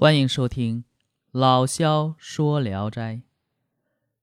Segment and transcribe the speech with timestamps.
[0.00, 0.82] 欢迎收听
[1.32, 3.14] 《老萧说聊斋》，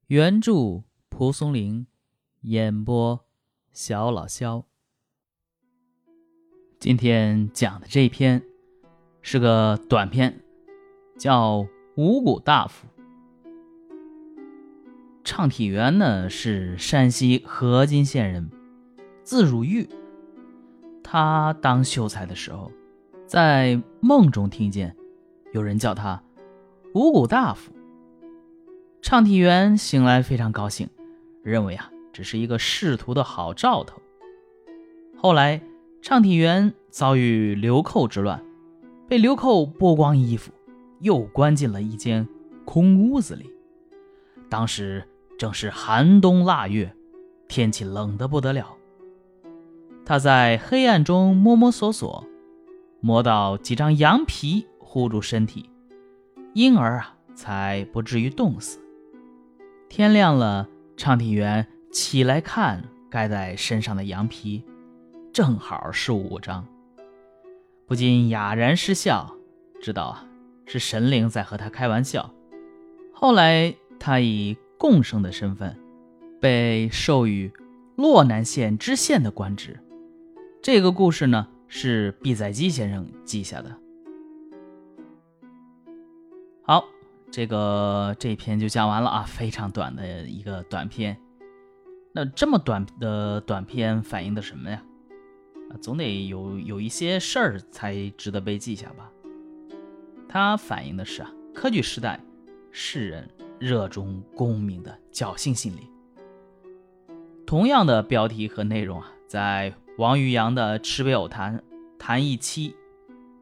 [0.08, 1.86] 原著蒲松龄，
[2.44, 3.26] 演播
[3.74, 4.64] 小老萧。
[6.80, 8.42] 今天讲的这篇
[9.22, 10.42] 是个短篇，
[11.18, 11.64] 叫
[11.98, 12.88] 《五谷大夫》。
[15.26, 18.50] 畅体元呢是山西河津县人，
[19.24, 19.90] 字汝玉。
[21.04, 22.72] 他当秀才的时候，
[23.28, 24.96] 在梦中听见。
[25.56, 26.22] 有人叫他
[26.94, 27.72] 五谷大夫。
[29.02, 30.90] 唱体员醒来非常高兴，
[31.44, 34.02] 认为啊，只是一个仕途的好兆头。
[35.16, 35.62] 后来，
[36.02, 38.44] 唱体员遭遇流寇之乱，
[39.08, 40.52] 被流寇剥光衣服，
[41.00, 42.28] 又关进了一间
[42.66, 43.50] 空屋子里。
[44.50, 45.08] 当时
[45.40, 46.94] 正是寒冬腊月，
[47.48, 48.76] 天气冷得不得了。
[50.06, 52.26] 他在黑暗中摸摸索索，
[53.00, 54.68] 摸到几张羊皮。
[54.96, 55.70] 护住身体，
[56.54, 58.80] 因而啊，才不至于冻死。
[59.90, 64.64] 天亮了，唱体员起来看盖在身上的羊皮，
[65.34, 66.66] 正好是五张，
[67.86, 69.36] 不禁哑然失笑，
[69.82, 70.26] 知道啊
[70.66, 72.34] 是神灵在和他开玩笑。
[73.12, 75.78] 后来他以贡生的身份，
[76.40, 77.52] 被授予
[77.98, 79.78] 洛南县知县的官职。
[80.62, 83.78] 这个故事呢，是毕载基先生记下的。
[86.68, 86.84] 好，
[87.30, 91.16] 这个这篇就讲完了啊，非常短的一个短篇。
[92.12, 94.82] 那这么短的短篇反映的什么呀？
[95.70, 99.12] 啊，总得有有一些事儿才值得被记下吧。
[100.28, 102.20] 它反映的是啊，科举时代
[102.72, 105.88] 世人热衷功名的侥幸心理。
[107.46, 111.60] 同样的标题和内容啊，在王渔洋的《池北偶谈·
[112.00, 112.72] 谈一期》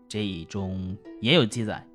[0.09, 1.87] 这一中也有记载。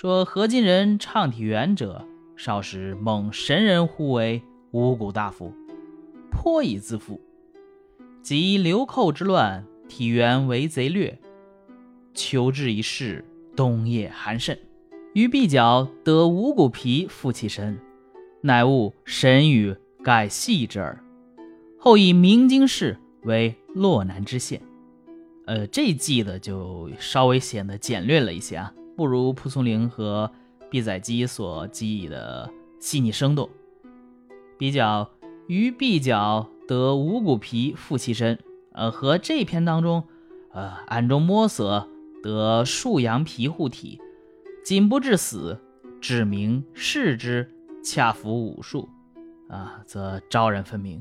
[0.00, 5.52] 说河津人唱体元者，少时蒙神人呼为五谷大夫，
[6.30, 7.20] 颇以自负。
[8.22, 11.18] 及流寇之乱，体元为贼掠，
[12.14, 13.24] 求治一事，
[13.56, 14.56] 冬夜寒甚，
[15.14, 17.76] 于臂角得五谷皮覆其身，
[18.40, 21.02] 乃悟神语盖系之耳。
[21.76, 24.62] 后以明经氏为洛南知县。
[25.46, 28.72] 呃，这记的就稍微显得简略了一些啊。
[28.98, 30.28] 不如蒲松龄和
[30.68, 32.50] 毕载基所记忆的
[32.80, 33.48] 细腻生动。
[34.58, 35.08] 比较
[35.46, 38.36] 于臂角得五谷皮覆其身，
[38.72, 40.02] 呃，和这篇当中，
[40.50, 41.86] 呃，暗中摸索
[42.24, 44.00] 得数羊皮护体，
[44.64, 45.60] 仅不致死，
[46.00, 47.48] 指明视之，
[47.84, 48.88] 恰符武术，
[49.48, 51.00] 啊，则昭然分明。